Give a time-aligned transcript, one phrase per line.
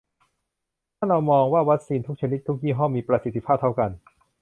[0.97, 3.91] ถ้าเรามองว่าวัคซีนทุกชนิดทุกยี่ห้อมีประสิทธิภาพเท่ากัน